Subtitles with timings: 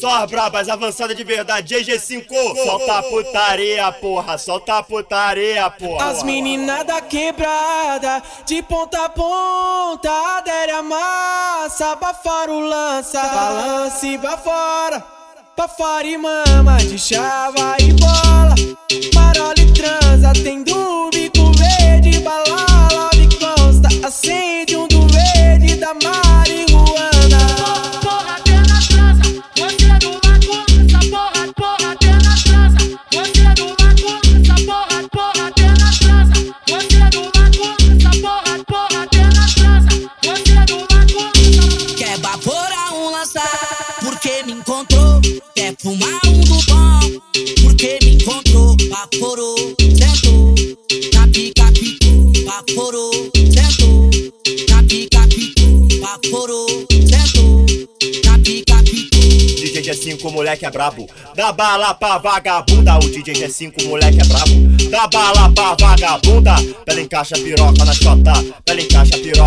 [0.00, 2.26] Só as brabas avançadas de verdade, GG5
[2.64, 6.10] Solta a putaria, porra, solta a putaria, porra.
[6.10, 13.20] As meninas da quebrada, de ponta a ponta Adere a massa, abafar o lança.
[13.22, 18.54] Balance pra fora e mama De chava e bola,
[44.06, 45.20] porque me encontrou.
[45.54, 47.20] Quer fumar um do bom,
[47.62, 48.76] porque me encontrou.
[48.88, 50.54] Baforou, sentou,
[51.12, 52.32] na pica picou.
[52.44, 54.10] Baforou, sentou,
[54.70, 55.88] na pica picou.
[56.00, 57.66] Baforou, sentou,
[58.24, 59.16] na pica picou.
[59.76, 64.88] DJ G5, moleque é brabo Dá bala pra vagabunda O DJ G5, moleque é brabo
[64.90, 68.32] Dá bala pra vagabunda Pela encaixa piroca na chota
[68.64, 68.95] Pela encaixa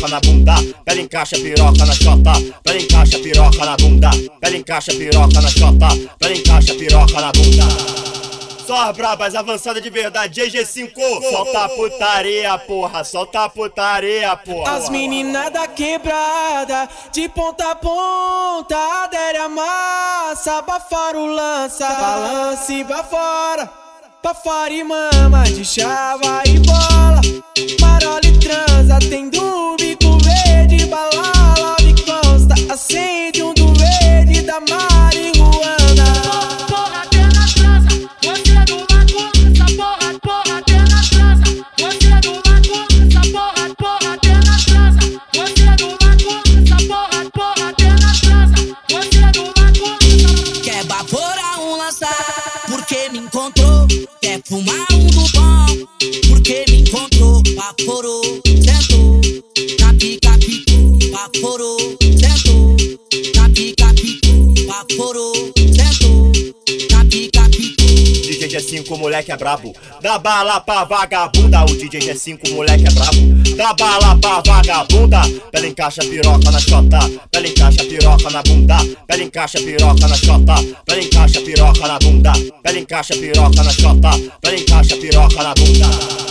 [0.00, 0.54] piroca na bunda.
[0.84, 2.32] Pela encaixa piroca na chota.
[2.62, 4.10] Pela encaixa piroca na bunda.
[4.40, 5.88] Pela encaixa piroca na chota.
[6.18, 8.10] Pela encaixa piroca na bunda.
[8.66, 10.92] Só as brabas avançadas de verdade, GG5
[11.28, 14.76] Solta a putaria, porra, solta a putaria, porra.
[14.76, 22.84] As meninas da quebrada, de ponta a ponta, adere a massa, abafar o lança, balance
[22.84, 23.68] pra fora,
[24.22, 27.20] pra fora e mama, de chava e bola,
[27.80, 28.29] marola
[65.00, 66.30] Baforou, sentou,
[66.92, 67.86] na pica picou.
[67.86, 69.74] DJ G5, moleque é brabo.
[70.02, 73.56] Dá bala pra vagabunda O DJ G5, moleque é brabo.
[73.56, 76.98] Dá bala pra vagabunda Pela encaixa piroca na chota.
[77.30, 78.76] Pela encaixa piroca na bunda.
[79.06, 80.54] Pela encaixa piroca na chota.
[80.84, 82.32] Pela encaixa piroca na bunda.
[82.62, 84.10] Pela encaixa piroca na chota.
[84.42, 86.29] Pela encaixa piroca na bunda